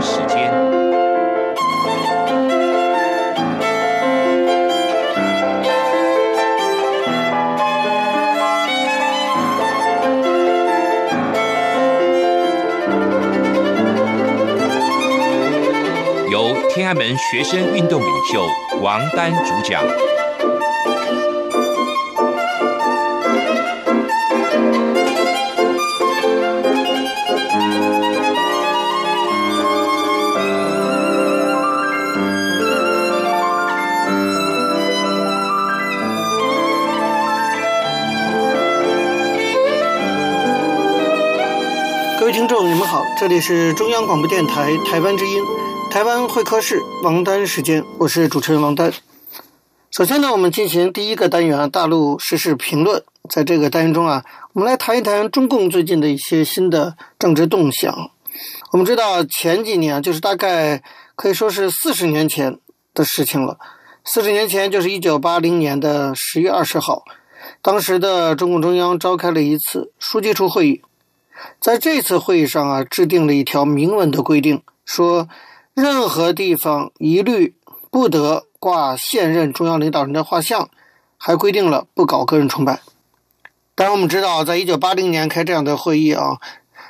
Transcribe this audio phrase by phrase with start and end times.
[0.00, 0.50] 时间，
[16.30, 18.46] 由天安门学生运动领袖
[18.80, 19.82] 王丹主讲。
[42.54, 45.42] 众你们好，这里是中央广播电台台湾之音，
[45.90, 48.92] 台湾会客室王丹时间，我是主持人王丹。
[49.90, 53.02] 首先呢，我们进行第一个单元大陆时事评论。
[53.28, 58.12] 在这个单元中啊，我们来谈一谈中共最近的一些新的政治动向。
[58.70, 60.80] 我们知道前几年，就是大概
[61.16, 62.60] 可以说是四十年前
[62.94, 63.58] 的事情了。
[64.04, 67.02] 四十年前就是一九八零年的十月二十号，
[67.60, 70.82] 当时的中共中央召开了一次书记处会议。
[71.60, 75.28] 在这次会议上啊，制定了一条明文的规定，说
[75.74, 77.54] 任何地方一律
[77.90, 80.70] 不得挂现任中央领导人的画像，
[81.16, 82.80] 还规定了不搞个人崇拜。
[83.74, 86.38] 当然，我们知道，在一九八零年开这样的会议啊，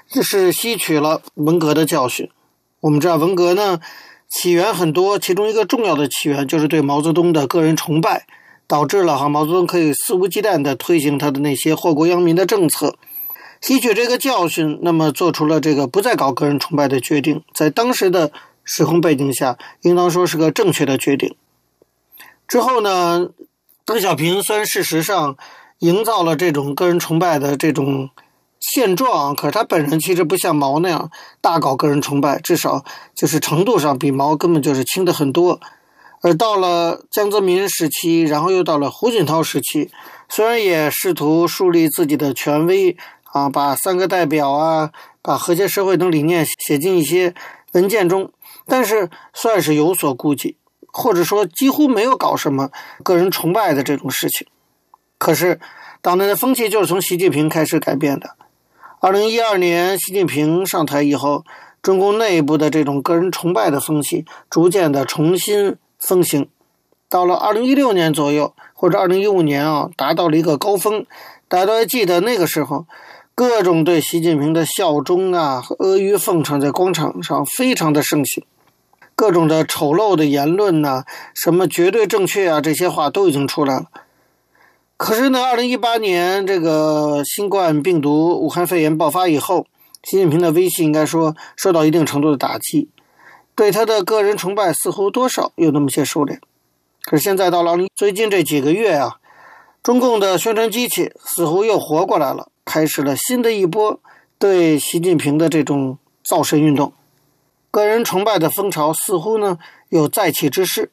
[0.08, 2.28] 这是吸取了文革的教训。
[2.80, 3.80] 我们知道，文革呢
[4.28, 8.26] 起源很多，其中一个重要的起源就是对毛泽东的个人崇拜，
[8.66, 12.96] 导致了哈毛泽东可以肆无忌惮地推行他的那些祸国殃民的政策。
[13.66, 18.30] 吸取这个教训，那么做出了这个不再搞个人崇拜的决定，在当时的
[18.62, 21.34] 时空背景下，应当说是个正确的决定。
[22.46, 23.30] 之后呢，
[23.86, 25.38] 邓小平虽然事实上
[25.78, 28.10] 营造了这种个人崇拜的这种
[28.60, 35.58] 现状，可是他本人其实不像毛那样大搞个人崇拜，至少就是程度上比毛根本就是轻的很多。
[36.20, 39.90] 而到了江泽民时期，然后又到了胡锦涛时期，
[40.28, 42.94] 虽然也试图树立自己的权威。
[43.34, 47.34] 啊，把三个代表啊，把和谐社会等理念写进一些
[47.72, 48.30] 文件中，
[48.64, 50.56] 但是算是有所顾忌，
[50.92, 52.70] 或者说几乎没有搞什么
[53.02, 54.46] 个人崇拜的这种事情。
[55.18, 55.58] 可是，
[56.00, 58.36] 党内的风气就是从习近平开始改变的。
[59.00, 61.44] 二零一二年，习近平上台以后，
[61.82, 66.48] 中共内部的这种个人崇拜的风气逐渐的重新风行。
[67.08, 71.04] 到了二零一六年左右，或者二零一五年啊，达到了一个高峰。
[71.48, 72.86] 大家都还记得那个时候。
[73.36, 78.44] 各种对习近平的效忠啊，阿谀奉承在广场上非常的盛行，
[79.16, 81.02] 各种的丑陋的言论呐、
[81.34, 83.86] 什么绝对正确啊，这些话都已经出来了。
[84.96, 89.66] 可是呢，二零一八年这个新冠病毒武汉肺炎爆发以后，
[90.04, 92.88] 习近平的威信应该说受到一定程度的打击，
[93.56, 96.38] 对他的个人崇拜似乎多少有那么些收敛。
[97.02, 99.16] 可是现在到了最近这几个月啊，
[99.82, 102.46] 中共的宣传机器似乎又活过来了。
[102.64, 104.00] 开始了新的一波
[104.38, 106.92] 对习近平的这种造神运动，
[107.70, 109.58] 个人崇拜的风潮似乎呢
[109.90, 110.90] 有再起之势。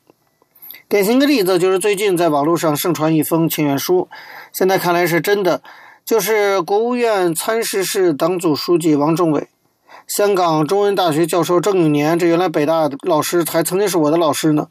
[0.87, 4.09] 典型的例子就是最近在网络上盛传一封请愿书，
[4.51, 5.63] 现在看来是真的，
[6.03, 9.47] 就是国务院参事室党组书记王仲伟、
[10.05, 14.67] 香港中文大学教授郑永年，这原来北大老师还曾经是我的老师呢，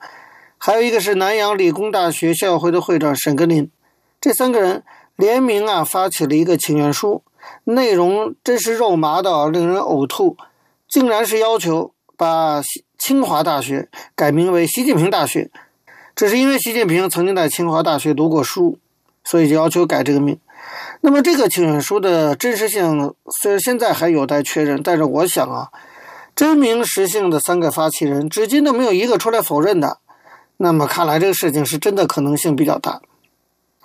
[0.59, 3.71] 还有一个是南洋理工大学校友会的会长沈根林，
[4.21, 4.84] 这三个人。
[5.20, 7.22] 联名啊，发起了一个请愿书，
[7.64, 10.38] 内容真是肉麻到令人呕吐，
[10.88, 12.62] 竟然是要求把
[12.98, 15.50] 清华大学改名为习近平大学，
[16.16, 18.78] 只是因为习近平曾经在清华大学读过书，
[19.22, 20.38] 所以就要求改这个名。
[21.03, 25.69] 那么这个请愿书的真实性虽然现在还有待确认，但是我想啊，
[26.34, 29.98] 真名实姓的三个发起人至今都没有一个出来否认的，
[30.56, 33.03] 那么看来这个事情是真的可能性比较大。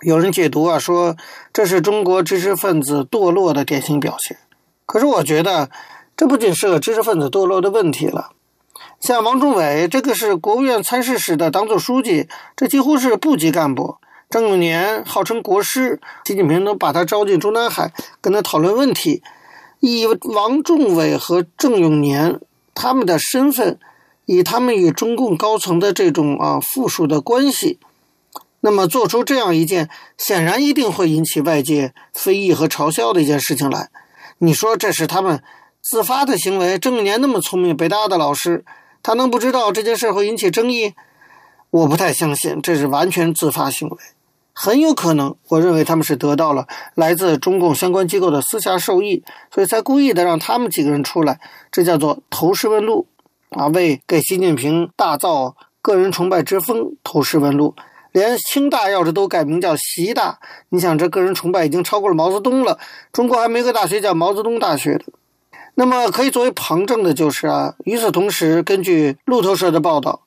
[0.02, 1.16] 有人解读啊，说
[1.54, 4.36] 这是中国知识分子堕落的典型表现。
[4.84, 5.70] 可是我觉得，
[6.14, 8.30] 这不仅是个知识分子堕落的问题了。
[9.00, 13.96] 像王仲伟，这个是国务院参事室的党组书记，这几乎是部级干部。
[14.28, 19.22] 郑永年号称国师，习近平都把他招进中南海，跟他讨论问题。
[19.80, 22.38] 以王仲伟和郑永年
[22.74, 23.78] 他们的身份，
[24.26, 27.78] 以他们与中共高层的这种啊附属的关系。
[28.66, 33.90] 那么做出这样一件显然一定会引起外界非议和嘲笑的一件事情来，
[34.38, 35.40] 你说这是他们
[35.80, 36.76] 自发的行为？
[36.76, 38.64] 郑年那么聪明，北大的老师，
[39.04, 40.94] 他能不知道这件事会引起争议？
[41.70, 43.96] 我不太相信这是完全自发行为，
[44.52, 46.66] 很有可能，我认为他们是得到了
[46.96, 49.22] 来自中共相关机构的私下授意，
[49.54, 51.38] 所以才故意的让他们几个人出来，
[51.70, 53.06] 这叫做投石问路。
[53.50, 57.76] 啊，为给习近平大造个人崇拜之风投石问路。
[58.16, 60.38] 连清大要是都改名叫习大，
[60.70, 62.78] 你想这个人崇拜已经超过了毛泽东了。
[63.12, 65.04] 中国还没个大学叫毛泽东大学的。
[65.74, 70.22] 那么可以作为旁证的就是啊，与此同时，根据路透社的报道，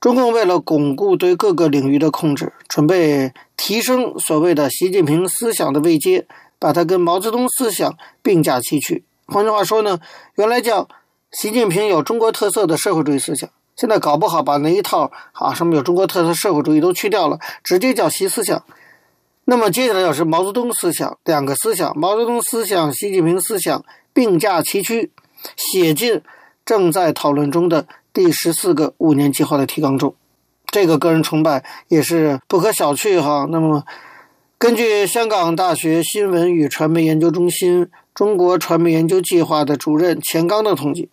[0.00, 6.26] 中共为了巩固对各个领域的控制，准备提升所谓的习近平思想的位阶，
[6.58, 9.04] 把它跟毛泽东思想并驾齐驱。
[9.26, 10.00] 换句话说呢，
[10.36, 10.88] 原来叫
[11.30, 13.50] 习近平有中国特色的社会主义思想。
[13.78, 18.60] 现在搞不好把那一套啊，什么有中国特色社会主义都去掉了，直接叫习思想。
[19.44, 25.12] 那么接下来要是毛泽东思想，两个思想，毛泽东思想、习近平思想并驾齐驱，
[25.54, 26.20] 写进
[26.66, 30.12] 正在讨论中的第十四个五年计划的提纲中。
[30.66, 33.46] 这个个人崇拜也是不可小觑哈。
[33.48, 33.84] 那么
[34.58, 41.08] 根据香港大学新闻与传媒研究中心中国传媒研究计划的主任钱刚的统计，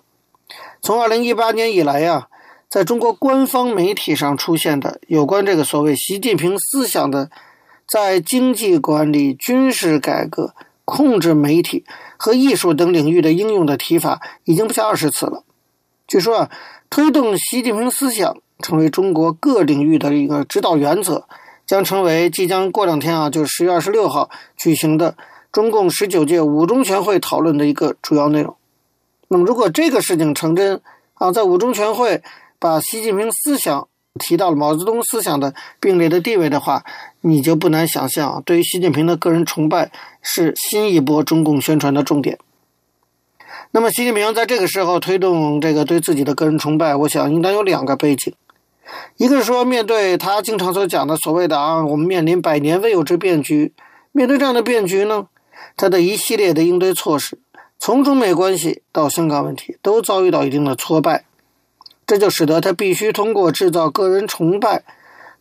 [0.82, 2.28] 从二零一八年以来呀。
[2.68, 7.30] 在中国官方媒体上出现的有关这个所谓习近平思想的，
[7.88, 10.54] 在经济管理、军事改革、
[10.84, 11.86] 控制媒体
[12.18, 15.44] 和艺术等领域的应用的提法，已经不下二十次了。
[16.08, 16.52] 据说啊，
[16.90, 21.28] 推动习近平思想成为中国各领域的一个指导原则，
[21.66, 25.16] 将成为即将过两天啊，就是十月二十六号举行的
[25.52, 28.58] 中共十九届五中全会讨论的一个主要内容。
[29.30, 30.82] 那么，如果这个事情成真
[31.14, 32.22] 啊，在五中全会。
[32.66, 36.84] 把习近平思想提到了毛泽东思想的并列的地位的话，
[37.22, 39.92] 你就不难想象，对于习近平的个人崇拜
[40.24, 42.40] 是新一波中共宣传的重点。
[43.70, 48.34] 那么，习近平在这个时候推动这个对自己的个人崇拜，我想应当有两个背景：
[49.18, 53.74] 一个是说，面对他经常所讲的所谓的啊，我们面临百年未有之变局，
[54.12, 55.28] 面对这样的变局呢，
[55.78, 57.38] 他的一系列的应对措施，
[57.78, 61.26] 从中美关系到香港问题，都遭遇到一定的挫败。
[62.08, 64.84] 这就使得他必须通过制造个人崇拜，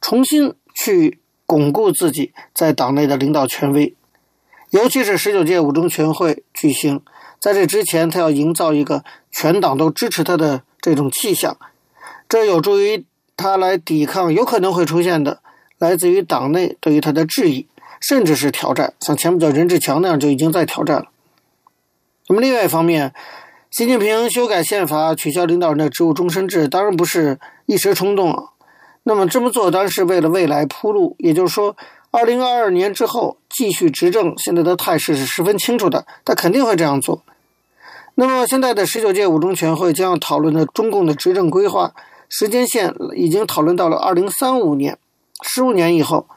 [0.01, 3.95] 重新去巩固自己在党内的领导权威。
[4.71, 7.01] 尤其是十九届五中全会举行，
[7.39, 11.57] 在这之前，他要营造一个全党都支持他的这种气象，
[12.29, 13.05] 这有助于
[13.37, 15.41] 他来抵抗有可能会出现的
[15.79, 17.69] 来自于党内对于他的质疑，
[18.01, 18.95] 甚至是挑战。
[19.01, 21.07] 像前不久任志强那样就已经在挑战了。
[22.27, 23.13] 那么另外一方面，
[23.77, 28.51] 习近平修改宪法，取消领导人的职务终身制，当然不是一时冲动。
[29.03, 31.77] 那么这么做当然是为了未来铺路，也就是说，
[32.13, 37.25] 二零二二年之后继续执政，现在的态势是十分清楚的，他肯定会这样做。
[38.15, 41.95] 那么现在的十九届五中全会将要讨论的中共的执政规划
[42.29, 44.97] 时间线已经讨论到了二零三五年，
[45.43, 46.29] 十五年以后。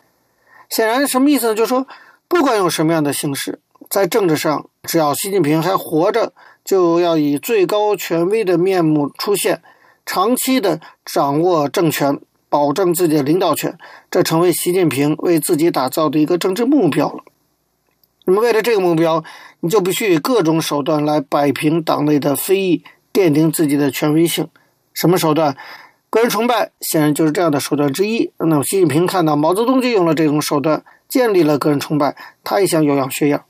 [0.71, 1.53] 显然什么意思呢？
[1.53, 1.85] 就是说，
[2.27, 3.59] 不管用什么样的形式，
[3.91, 6.33] 在政治上，只要习近平还活着。
[6.67, 9.61] 就要以最高权威的面目出现，
[10.05, 12.19] 长期的掌握政权，
[12.49, 13.77] 保证自己的领导权，
[14.11, 17.23] 这成为习近平为自己打造的一个政治目标了。
[18.25, 19.23] 那么，为了这个目标，
[19.61, 24.49] 你就必须以各种手段来摆平党内的非议，奠定自己的权威性。
[24.93, 25.55] 什么手段？
[26.09, 28.29] 个人崇拜显然就是这样的手段之一。
[28.39, 33.45] 那么，习近平看到毛泽东就用了这种手段，建立了个人崇拜，他也想有样学样。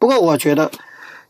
[0.00, 0.72] 不过，我觉得。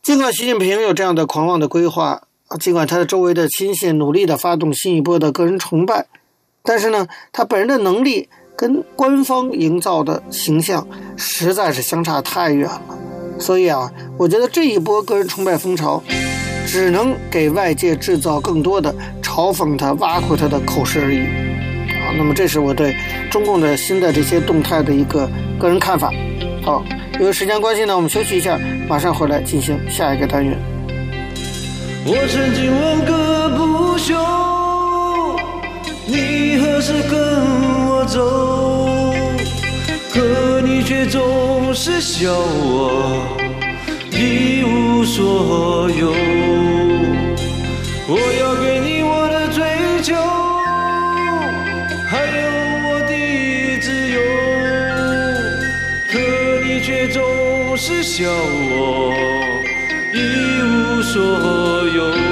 [0.03, 2.23] 尽管习近平有这样的狂妄的规划，
[2.59, 6.06] 尽管他的周围的亲信努力的发动新一波的个人崇拜，
[6.65, 10.85] 但是呢，他本人的能力跟官方营造的形象
[11.17, 12.99] 实在是相差太远了。
[13.39, 16.03] 所以啊，我觉得这一波个人崇拜风潮，
[16.67, 18.93] 只能给外界制造更多的
[19.23, 21.19] 嘲讽他、挖苦他的口实而已。
[21.19, 22.93] 啊，那么这是我对
[23.31, 25.31] 中共的新的这些动态的一个
[25.61, 26.13] 个人看法。
[26.63, 26.85] 好。
[27.21, 30.57] 由于时间关系呢，我们休息一下，马上回来进行下一个单元。
[32.05, 34.17] 我曾经问个不休，
[36.07, 37.21] 你何时跟
[37.87, 39.15] 我走？
[40.13, 43.25] 可你却总是笑我
[44.11, 46.13] 一无所有。
[48.09, 48.55] 我要
[57.09, 59.13] 总是笑我
[60.13, 62.31] 一无所有。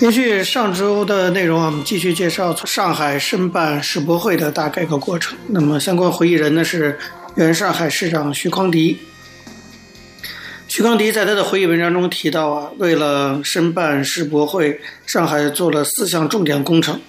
[0.00, 5.38] 延续上周的内容，我们继续介绍上海申办世博会的大改革过程。
[5.48, 6.98] 那么，相关回忆人呢是
[7.36, 8.98] 原上海市长徐匡迪。
[10.68, 17.00] 徐匡迪在他的回忆文章中提到啊，为了申办世博会，上海做了四项重点工程。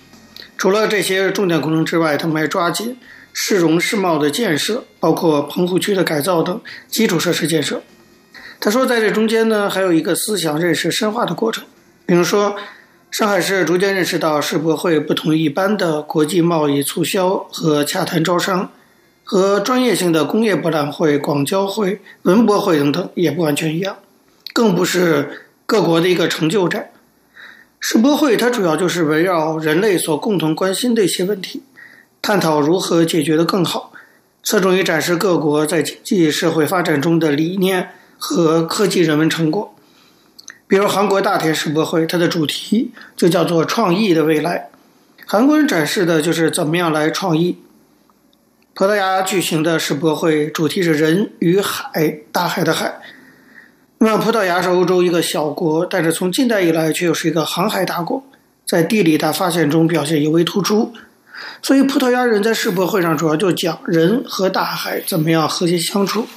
[0.57, 2.97] 除了这些重点工程之外，他们还抓紧
[3.33, 7.83] 市容市貌的建设，包括棚户区的改造等基础设施建设。
[8.61, 11.65] 他说，在这中间呢，还有一个思想认识深化的过程，
[12.05, 12.55] 比如说。
[13.09, 18.69] 上海市逐渐认识到，世博会不同于一般的国际贸易促销和洽谈招商，
[19.23, 23.97] 和专业性的工业博览会、广交会、文博会等等也不完全一样，
[24.53, 26.89] 更不是各国的一个成就展。
[27.79, 31.63] 世博会它主要就是围绕人类所共同关心的一些问题，
[32.21, 33.93] 探讨如何解决得更好，
[34.43, 39.73] 侧重于展示各国在经济社会发展中的理念和科技人文成果。
[40.67, 44.69] 比如韩国大田世博会，它的主题就叫做“创意的未来”。
[45.25, 47.57] 韩国人展示的就是怎么样来创意。
[48.73, 52.99] 葡萄牙举行的世博会主题是“人与海”，大海的海。
[53.99, 58.23] 那么葡萄牙是欧洲一个小国，但是从近代以来却又是一个航海大国，
[58.65, 60.93] 在地理大发现中表现尤为突出。
[61.61, 66.27] 所以葡萄牙人在世博会上主要就讲人和大海怎么样和谐相处。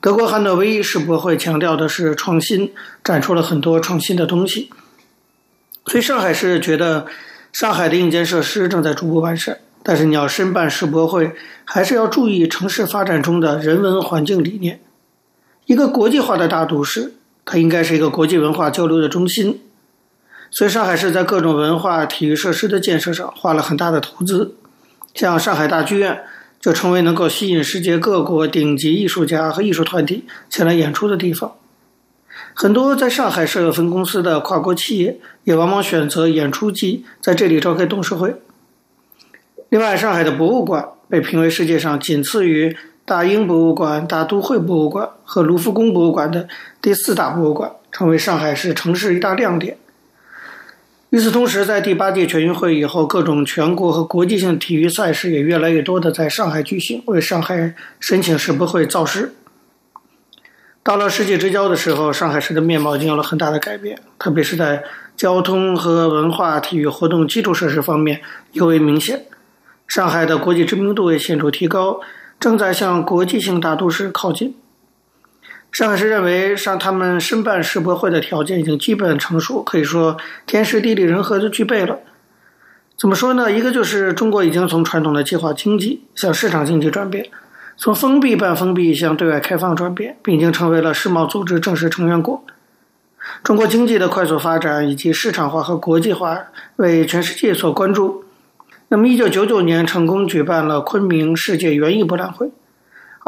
[0.00, 4.70] 德国汉诺威世博会强调的是创新，展出了很多创新的东西。
[5.86, 7.06] 所以上海市觉得
[7.52, 11.32] 上海的硬件设施正在逐步完善，但是你要申办世博会，
[11.64, 14.80] 还是要注意城市发展中的人文环境理念。
[15.66, 17.14] 一个国际化的大都市，
[17.44, 19.62] 它应该是一个国际文化交流的中心。
[20.52, 24.54] 所以上海市在各种文化体育设施的建设上花了很大的投资，
[25.12, 26.22] 像上海大剧院。
[26.60, 31.54] 就成为能够吸引世界各国顶级艺术家和艺术团体前来演出的地方。
[32.54, 38.34] 很多在上海设有分公司的跨国企业也往往选择演出季在这里召开董事会。
[39.68, 46.48] 另外，上海的博物馆被评为世界上仅次于大英博物馆、大都会博物馆和卢浮宫博物馆的
[46.82, 49.78] 第四大博物馆，成为上海市城市一大亮点。
[51.10, 59.32] 与此同时，在第八届全运会以后，各种全国和国际性体育赛事也越来越多的在上海举行，为上海申请世博会造势。
[60.82, 64.84] 到了世界之交的时候，上海市的面貌已经有了很大的改变，特别是在
[65.16, 68.20] 交通和文化体育活动基础设施方面
[68.52, 69.24] 尤为明显。
[69.86, 72.00] 上海的国际知名度也显著提高，
[72.38, 74.54] 正在向国际性大都市靠近。
[75.70, 81.98] 上海市认为，上他们申办世博会的条件已经基本成熟，可以说天时地利人和都具备了。
[82.96, 83.52] 怎么说呢？
[83.52, 87.26] 一个就是中国已经从传统的计划经济向市场经济转变，
[87.76, 92.42] 从封闭半封闭向对外开放转变，并已经成为了世贸组织正式成员国。
[93.44, 96.46] 中国经济的快速发展以及市场化和国际化
[96.76, 98.24] 为全世界所关注。
[98.88, 102.50] 那么，一九九九年成功举办了昆明世界园艺博览会。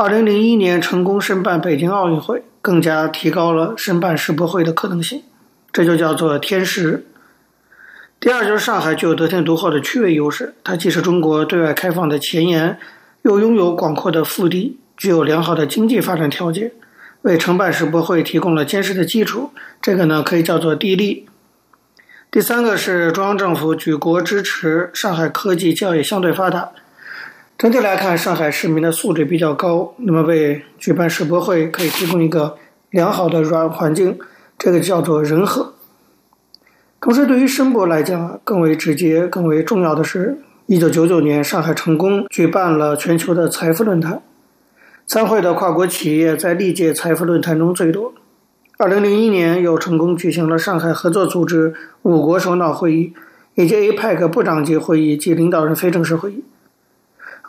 [0.02, 5.22] 二零零一年成功申办北京奥运会，更加提高了申办世博会的可能性，
[5.74, 7.04] 这就叫做天时。
[8.18, 12.78] 第二就是上海具有得天独厚的区位优势，它既是中国对外开放的前沿，
[13.24, 16.72] 又拥有广阔的腹地，具有良好的经济发展条件，
[17.20, 19.50] 为承办世博会提供了坚实的基础。
[19.82, 21.26] 这个呢，可以叫做地利。
[22.30, 26.70] 第三个是中央政府举国支持，上海科技教育相对发达。
[27.60, 32.56] 整体来看，上海市民的素质比较高，那么为举办世博会可以提供一个
[32.88, 34.18] 良好的软环境，
[34.58, 35.74] 这个叫做人和。
[37.02, 44.22] 同时，对于申博来讲，更为直接、更为重要的是，一九九九年上海成功举办了全球的财富论坛，
[45.06, 48.14] 参会的跨国企业在历届财富论坛中最多。
[48.78, 51.74] 二零零一年又成功举行了上海合作组织
[52.04, 53.12] 五国首脑会议，
[53.54, 56.42] 以及 APEC 部长级会议及领导人非正式会议。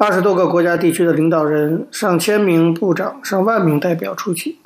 [0.03, 4.57] 二十多个国家地区的领导人、上千名部长、上万名代表出席。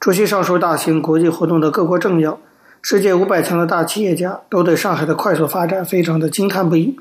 [0.00, 2.40] 出席上述大型国际活动的各国政要、
[2.82, 6.98] 世界五百强的大企业家，都对上海的快速发展非常的惊叹不已。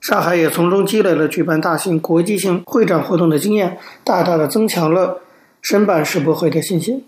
[0.00, 5.18] 上海也从中积累了举办大型国际性会展活动的经验，大大的增强了
[5.60, 7.04] 申办世博会的信心。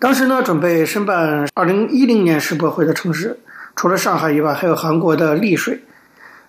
[0.00, 3.38] 当时呢，准备申办二零一零年世博会的城市，
[3.76, 5.84] 除了上海以外，还有韩国的丽水。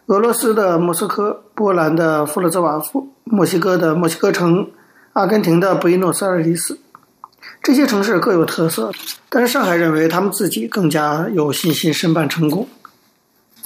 [0.07, 4.69] 俄罗斯的莫斯科、波兰的弗罗兹瓦夫、墨西哥的墨西哥城、
[5.13, 6.77] 阿根廷的布宜诺斯艾利斯。
[7.63, 8.91] 这些城市各有特色，
[9.29, 12.67] 但是上海认为他们自己更加有信心申办成功。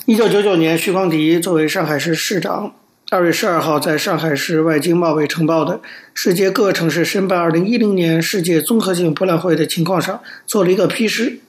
[0.05, 2.74] 一九九九年，徐光迪作为上海市市长，
[3.12, 5.81] 二月十二号在上海市外经贸委呈报的
[6.13, 11.39] 世界各城市申办二零一零年世界综合性博览会的情况上做了一个批示。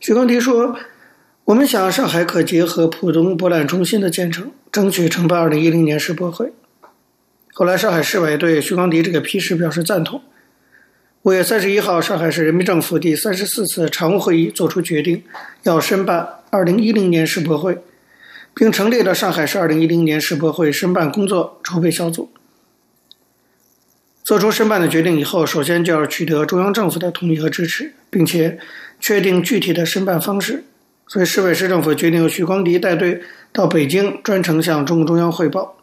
[0.00, 0.76] 徐光迪说
[1.46, 6.54] ：“我们想上海可结合浦东博览中心的建成，争取承办二零一零年世博会。”
[7.52, 10.22] 后来，上海市委对徐光迪这个批示表示赞同。
[11.20, 15.22] 五月三十一号，上海市人民政府第三十四次常务会议作出决定，
[15.64, 17.78] 要申办二零一零年世博会，
[18.54, 22.30] 并成立了上海市二零一零年世博会申办工作筹备小组。
[24.22, 28.58] 做出申办的决定以后，首先就要取得中央政府的同意和支持，并且
[28.98, 30.64] 确定具体的申办方式。
[31.06, 35.76] 所以，市委市政府决定由许光迪带队到北京，专程向中共中央汇报。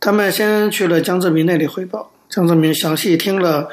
[0.00, 3.68] 他们先去了江泽民那里汇报，江泽民详细听了。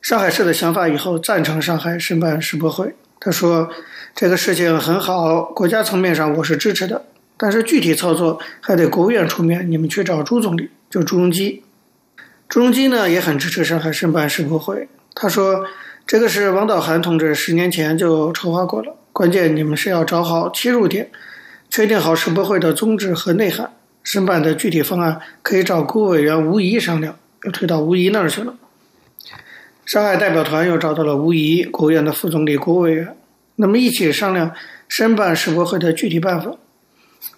[0.00, 2.94] 上海市的想法以后赞成上海申办世博会。
[3.20, 3.68] 他说
[4.14, 7.04] ：“这个事情很好，国家层面上我是支持的，
[7.36, 11.64] 但是具体操作还得国务院出面，你们去找朱总理，就朱镕基。
[12.48, 14.88] 朱镕基呢也很支持上海申办世博会。
[15.14, 15.66] 他说
[16.06, 21.10] ：‘这个是王导涵同志十年前就筹划过了，关键你们是要找好切入点，
[21.68, 23.72] 确定好世博会的宗旨和内涵，
[24.04, 28.54] 申办的具体方案可以找国务委员吴仪商量，又推到吴仪那儿去了。’”
[29.84, 33.16] 上海代表团又找到了吴仪，国务院的副总理、国务委员，
[33.56, 34.52] 那么一起商量
[34.86, 36.52] 申办世博会的具体办法。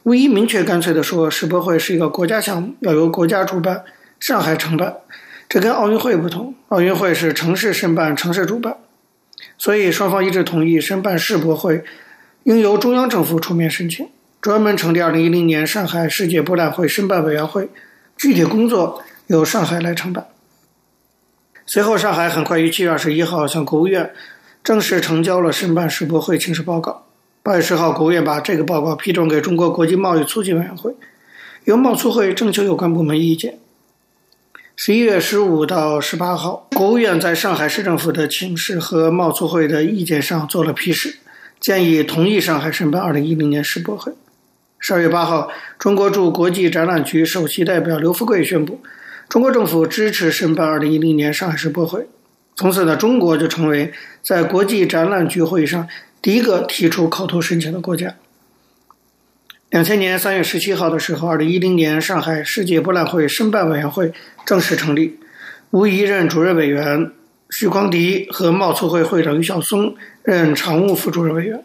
[0.03, 3.83] 吴仪明确干脆地说，世博会是一个国家项目，要由国家主办，
[4.19, 4.99] 上海承办。
[5.49, 8.77] 这跟奥运会不同，奥运会是城市申办、城市主办，
[9.61, 11.85] 所以双方一致同意申办世博会，
[12.45, 14.09] 应由中央政府出面申请，
[14.41, 17.69] 专门成立二零一零年上海世界博览会申办委员会，
[18.17, 20.29] 具体工作由上海来承办。
[21.67, 24.15] 随后，上海很快于七月二十一号向国务院
[24.65, 27.05] 正式呈交了申办世博会请示报告。
[27.43, 30.95] 八月十号，国务院把这个报告批准给中国国际贸易促进委员会，
[31.65, 33.60] 由贸促会征求有关部门意见。
[34.83, 41.17] 十一月十五到十八号，国务院在上海市政府的请示和贸促会的意见上做了批示，
[41.61, 44.11] 建议同意上海申办二零一零年世博会。
[44.79, 48.81] 十二月八号，中国驻国际展览局首席代表刘富贵宣布。
[49.29, 52.09] 中国政府支持申办二零一零年上海世博会，
[52.57, 55.87] 从此呢，中国就成为在国际展览局会议上
[56.23, 58.15] 第一个提出口头申请的国家。
[59.71, 64.13] 两千年三月十七号的时候，二零一零年上海世界博览会申办委员会
[64.45, 65.21] 正式成立，
[65.71, 67.13] 吴仪任主任委员，
[67.51, 71.63] 许光迪和贸促会会长俞晓松任常务副主任委员，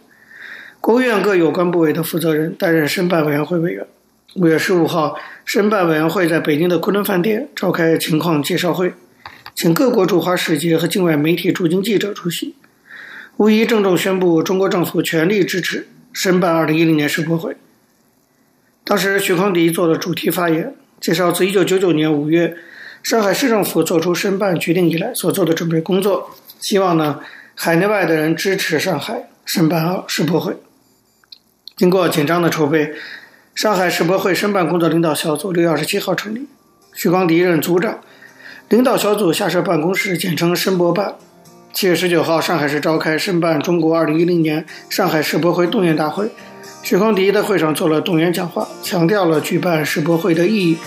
[0.79, 3.83] 国务院各有关部委的负责人担任申办委员会委员。
[4.35, 8.93] 五月十五号，申办委员会在北京的昆仑饭店召开情况介绍会，
[9.55, 12.53] 请各国驻华使节和境外媒体驻京记者出席。
[13.37, 17.57] 吴仪郑重宣布，中国政府全力支持申办二零一零年世博会。
[18.85, 22.55] 当时，许光迪做了主题发言，介绍自一九九九年五月
[23.03, 26.29] 上海市政府作出申办决定以来所做的准备工作，
[26.61, 27.19] 希望呢
[27.55, 30.55] 海内外的人支持上海申办世博会。
[31.75, 32.93] 经过紧张的筹备。
[33.55, 36.45] 上海世博会申办工作领导小组六月二十七号成立，
[36.93, 38.01] 许光迪任组长，
[38.67, 41.15] 领导小组下设办公室，简称申博办。
[41.73, 46.29] 七月十九号，上海市召开申办中国二零一零年上海世博会动员大会，
[46.83, 50.77] 许光迪在会上做了动员讲话，强调了举办世博会的意义，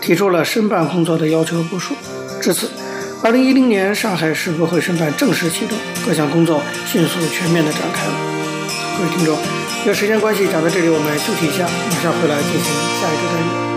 [0.00, 1.94] 提出了申办工作的要求和部署。
[2.40, 2.70] 至此，
[3.22, 8.12] 二零一零年上海世博会申办正式启动，各项工作迅速全面的展开了。
[8.96, 9.36] 各位听众。
[9.82, 13.67] 因为时间关系，讲到这里，我们休息一下，马上回来进行下一个单元。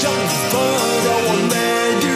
[0.00, 0.10] 服，它像
[0.50, 0.52] 风
[1.04, 1.54] 让我没
[2.00, 2.06] 地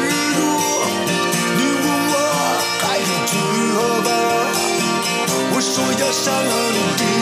[5.60, 6.24] 说要上
[6.96, 7.00] 帝。
[7.02, 7.13] 什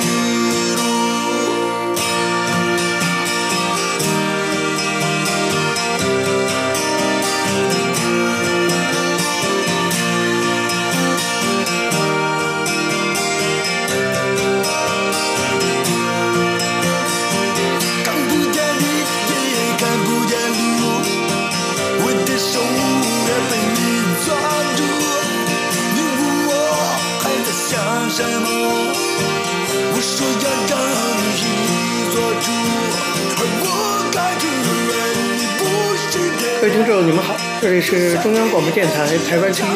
[37.82, 39.68] 是中央广播电台台湾之音，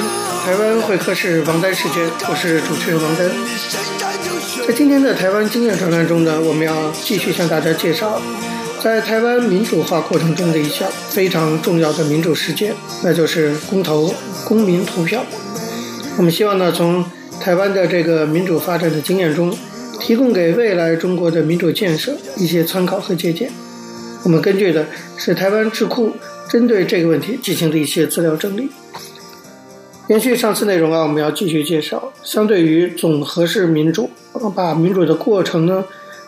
[0.45, 3.29] 台湾会客室王丹时间，我是主持人王丹。
[4.65, 8.23] 在今天的台湾经验专栏中呢，我们要继续向大家介绍，
[8.81, 14.15] 在台湾民主化过程中的一项非常重要的民主实践，那就是公投、
[14.45, 15.25] 公民投票。
[16.17, 17.05] 我们希望呢，从
[17.41, 19.53] 台湾的这个民主发展的经验中，
[20.01, 23.51] 提供给未来中国的民主建设一些参考和借鉴。
[24.23, 26.17] 我们根据的是台湾智库
[26.49, 28.69] 针对这个问题进行的一些资料整理。
[30.09, 34.09] 延续上次内容啊，我们要继续介绍，相对于总和式民主。
[34.55, 35.85] 把民主的过程呢，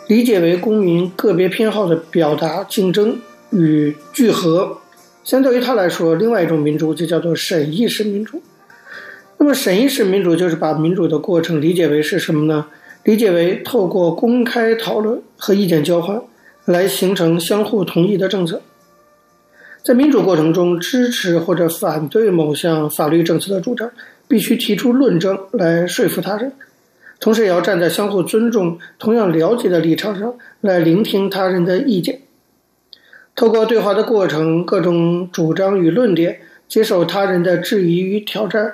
[0.08, 4.78] 理解为公民个别偏好的表达、竞争与聚合。
[5.22, 8.42] 相对于它来说，另外一种民主就叫做审议式民主。
[9.36, 12.66] 那么，审议式民主就是把民主的过程理解为是什么呢？
[13.04, 16.20] 理解为透过公开讨论和意见交换，
[16.64, 18.60] 来形成相互同意的政策。
[19.82, 23.90] 在民主过程中，支持或者反对某项法律政策的主张，
[24.26, 26.52] 必须提出论证来说服他人。
[27.20, 32.20] 同时也要站在相互尊重、同样了解的立场上来聆听他人的意见。
[33.34, 38.72] 透过对话的过程，各种主张与论点接受他人的质疑与挑战。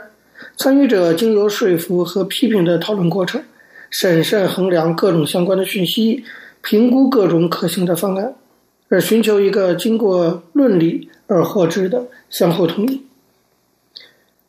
[0.56, 3.42] 参与者经由说服和批评的讨论过程，
[3.88, 6.24] 审慎衡量各种相关的讯息，
[6.60, 8.34] 评估各种可行的方案，
[8.88, 13.02] 而寻求一个经过论理而获知的相互同意。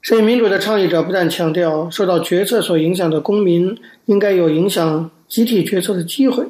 [0.02, 6.46] 审议民主的倡议者不但强调受到决策所影响的公民应该有影响集体决策的机会，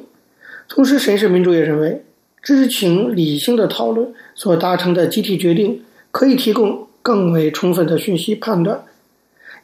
[0.68, 2.04] 同时审议民主也认为，
[2.42, 8.84] 知情理性的讨论所达成的集体决定可以提供更为充分的讯息判断，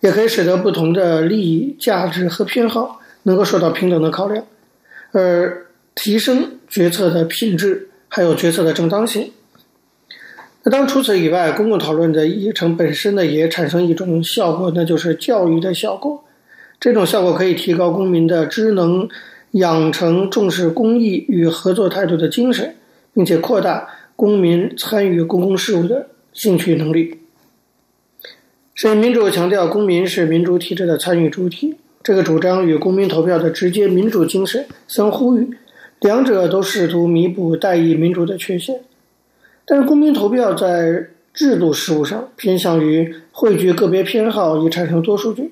[0.00, 4.46] 也可以使得不同的利益、价值和偏好能够受到平等的考量，
[5.10, 9.32] 而提升决策的品质，还有决策的正当性。
[10.64, 16.22] 那当除此以外，公共讨论的议程本身呢，也产生一种效果，那就是教育的效果。
[16.78, 19.08] 这种效果可以提高公民的知能，
[19.52, 22.76] 养成重视公益与合作态度的精神，
[23.14, 27.18] 并且扩大公民参与公共事务的兴趣能力。
[28.74, 35.54] 审民主强调公民是民主体制的参与主体，这个主张与公民投票的直接民主精神相呼应，
[36.02, 38.80] 两者都试图弥补代议民主的缺陷。
[39.64, 45.50] 但是，公民投票在制度事务上偏向于汇聚个别偏好以产生多数决。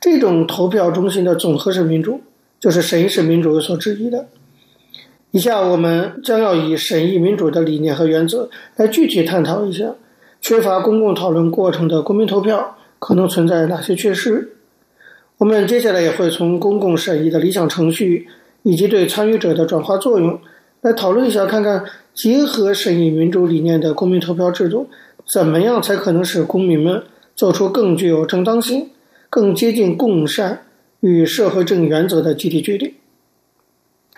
[0.00, 2.20] 这种投票中心的总和式民主，
[2.58, 4.26] 就是审议式民主所质疑的。
[5.30, 9.94] 以下我们将要以审议民主的理念和原则来具体探讨一下，
[10.40, 14.56] 缺乏公共讨论过程的公民投票可能存在哪些缺失。
[15.38, 18.26] 我们接下来也会从公共审议的理想程序
[18.62, 20.38] 以及对参与者的转化作用
[20.80, 21.84] 来讨论一下，看看。
[22.12, 24.88] 结合审议民主理念的公民投票制度，
[25.32, 27.02] 怎么样才可能使公民们
[27.36, 28.90] 做出更具有正当性、
[29.30, 30.62] 更接近共善
[30.98, 32.92] 与社会正义原则的集体决定？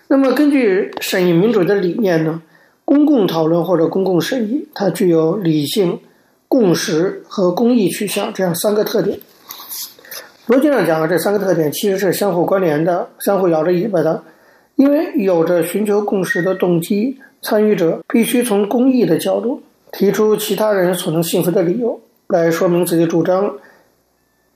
[0.09, 2.43] 那么，根据审议民主的理念呢，
[2.85, 6.01] 公共讨论或者公共审议，它具有理性、
[6.49, 9.21] 共识和公益取向这样三个特点。
[10.49, 14.23] 逻辑上讲，这三个特点其实是相互关联的、相互摇着尾巴的，
[14.75, 17.19] 因为有着寻求共识的动机。
[17.45, 23.57] 参与者必须从公益的角度提出其他人所能信服的理由来说明自己主张，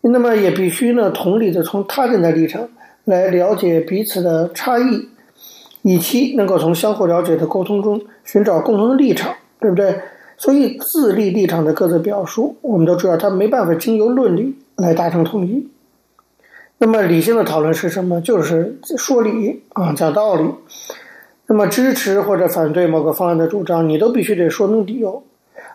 [0.03, 2.69] 那么也必须呢，同理的从他人的立场
[3.05, 5.09] 来了解彼此的差异，
[5.83, 9.99] 以期能够从相互了解的沟通中寻找共同的立场，对不对？
[10.37, 15.67] 所以自立立场的各自表述，我们都知道他没办法经由论理来达成统一。
[16.79, 18.21] 那么理性的讨论是什么？
[18.21, 20.51] 就是说理啊，讲道理。
[21.47, 25.23] 那么支持或者反对某个方案的主张，你都必须得说明理由，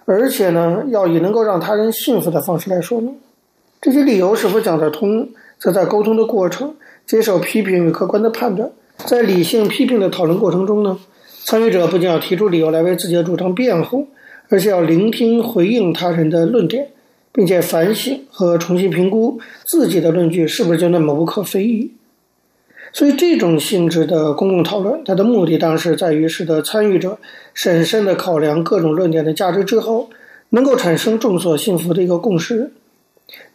[0.05, 3.17] 而且呢，要以能够让他人信服的方式来说明。
[3.79, 6.75] 这些理由是否讲得通，则在沟通的过程
[7.07, 8.69] 接受批评与客观的判断。
[8.97, 10.99] 在理性批评的讨论过程中呢，
[11.43, 14.07] 参与者不仅要提出理由来为自己的主张辩护，
[14.49, 16.89] 而且要聆听回应他人的论点，
[17.33, 21.93] 并且反省和重新评估自己的论据是不是就那么无可非议。
[22.93, 27.17] 所以，这种性质的公共讨论，它的目的当然是在于使得参与者
[27.53, 30.09] 审慎地考量各种论点的价值之后，
[30.49, 32.73] 能够产生众所信服的一个共识。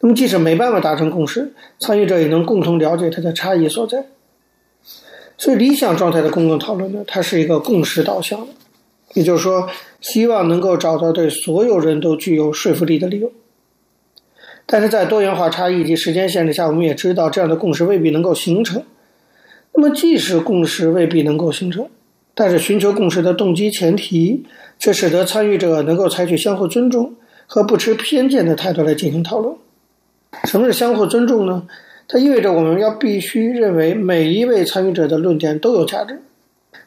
[0.00, 4.06] 那么，即使没办法达成共识，参与者也能共同了解它的差异所在。
[5.36, 8.46] 所以，理想状态的公共讨论呢，它是一个共识导向的，
[9.12, 9.68] 也就是说，
[10.00, 13.30] 希望能够找到对所有人都具有说服力的理由。
[14.66, 18.82] 但是在多元化差异及时间限制下，我们也知道这样的共识未必能够形成。
[19.72, 21.88] 那么，即使共识未必能够形成，
[22.34, 24.44] 但是寻求共识的动机前提，
[24.78, 27.14] 却使得参与者能够采取相互尊重
[27.46, 29.54] 和不持偏见的态度来进行讨论。
[30.44, 31.62] 什么是相互尊重呢？
[32.08, 36.20] 它意味着我们要必须认为每一位参与者的论点都有价值。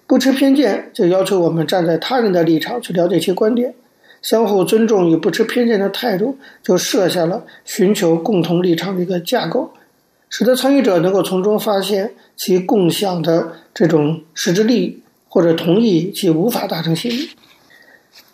[0.08, 3.76] 不持偏见就要求我们站在他人的立场去了解其观点。
[4.22, 9.72] 相互尊重与不持偏见的态度，就设下了寻求共同立场的一个架构。
[10.30, 17.30] 使得参与者能够从中发现其共享的这种实质利益，或者同意其无法达成协议。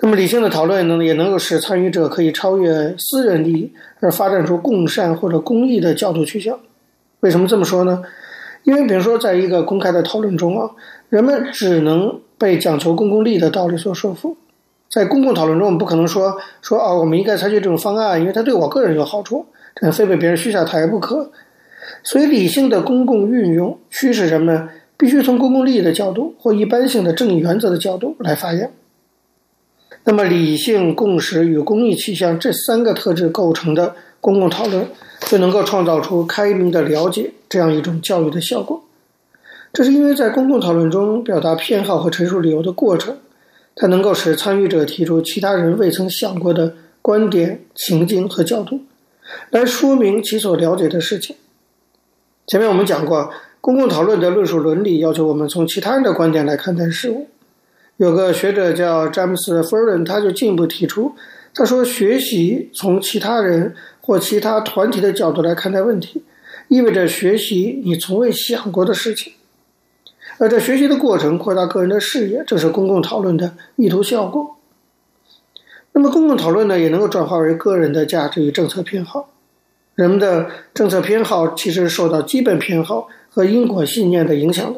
[0.01, 3.71] 那么，理性的讨论呢，也能够使参与者可以超越私人利益，
[4.01, 6.59] 而发展出共善或者公益的角度取向。
[7.21, 8.03] 为什么这么说呢？
[8.63, 10.69] 因为，比如说，在一个公开的讨论中啊，
[11.07, 14.35] 人们只能被讲求公共利益的道理所说服。
[14.89, 19.45] 在公共讨论中，我们不可能说说啊，我们应该采取这种方案，因为它对我个人有好处，
[19.75, 21.31] 这非被别人虚下台不可。
[22.03, 28.71] 所以，理性的公共运用驱使人们必须从公共利益的角度或一般性的正义原则的角度来发言。
[30.03, 34.87] 那么，理性、共识与公益取向这三个特质构成的公共讨论，
[35.21, 38.83] 就能够创造出开明的了解这样一种教育的效果。
[39.73, 43.17] 这是因为在公共讨论中表达偏好和陈述理由的过程，
[43.75, 48.79] 它能够使参与者提出其他人未曾想过的观点、情境和角度，
[49.49, 51.35] 来说明其所了解的事情。
[52.47, 57.27] 前面我们讲过，公共讨论的论述伦理要求我们从其他人的观点来看待事物。
[57.97, 61.15] 有个学者叫詹姆斯·弗伦，他就进一步提出，
[61.53, 66.23] 他说：“学习从其他人或其他团体的角度来看待问题，
[66.67, 69.33] 意味着学习你从未想过的事情。
[70.37, 74.57] 而在学习的过程扩大个人的视野，这是公共讨论的意图效果。
[75.93, 79.29] 那么，公共讨论呢，也能够转化为个人的价值与政策偏好。”
[79.95, 84.75] 人们的政策偏好其实受到基本偏好和因果信念的影响。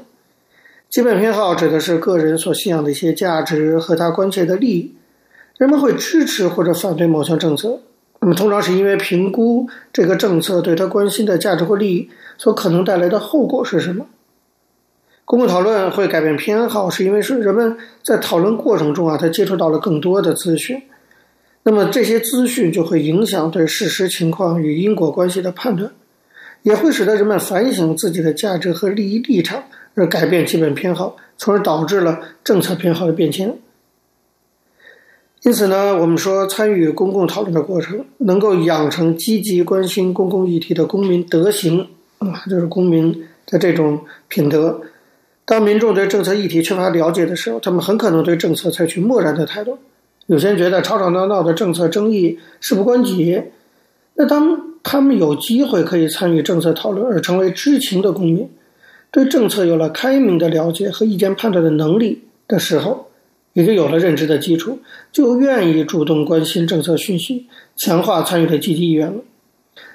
[0.89, 4.93] 基本偏好指的是个人所信仰的一些价值和他关切的利益。
[5.58, 7.80] 人们会支持或者反对某项政策，
[8.20, 14.06] 那么通常是因为评估这个政策对他关心的价值或利益所可能带来的后果是什么。
[15.28, 20.82] 公共讨论会改变偏好，是因为是人们在讨论过程中啊，他接触到了更多的资讯。
[21.63, 25.92] 那么这些资讯就会影响对事实情况与因果关系的判断，
[26.62, 33.54] 也会使得人们反省自己的价值和利益立场，而改变基本偏好，从而导致了政策偏好的变迁。
[35.42, 41.86] 因此呢，我们说参与公共讨论的过程，能够养成积极关心公共议题的公民德行
[42.20, 44.80] 啊，就是公民的这种品德。
[45.48, 49.80] 当民众对政策议题缺乏了解的时候，他们很可能对政策采取漠然的态度。
[50.26, 53.42] 有些人觉得吵吵闹闹的政策争议事不关己，
[54.16, 58.50] 那当他们有机会可以参与政策讨论而成为知情的公民，
[59.10, 63.08] 对政策有了开明的了解和意见判断的能力的时候，
[63.54, 64.80] 也就有了认知的基础，
[65.14, 69.22] 就愿意主动关心政策讯息，强化参与的积极意愿了。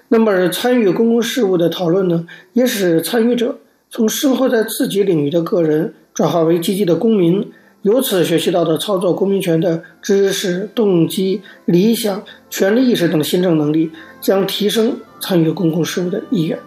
[0.08, 3.58] 那么，参与公共事务的讨论呢，也使参与者
[3.94, 7.52] 从生活在自己领域的个人转化为积极的公民。
[7.82, 16.58] 由此学习到的操作公民权的知识、动机、理想、权利意识等新政能力，将提升参与公共事务的意愿。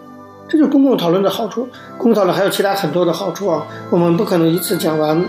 [0.46, 1.66] 这就是公共讨论的好处。
[1.96, 5.20] 公共讨论还有其他很多的好处啊，我们不可能一次讲完。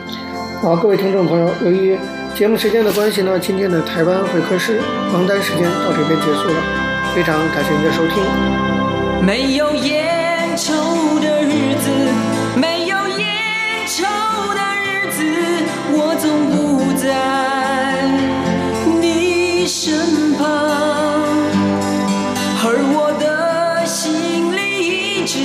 [0.62, 1.98] 好，各位听众朋友，由于
[2.36, 4.80] 节目时间的关系呢，今天的台湾会客室
[5.14, 6.62] 王丹时间到这边结束了。
[7.16, 8.22] 非常感谢您的收听。
[9.26, 10.07] 没有烟
[17.08, 18.04] 在
[19.00, 20.44] 你身旁，
[22.60, 24.60] 而我的心里
[25.22, 25.40] 一直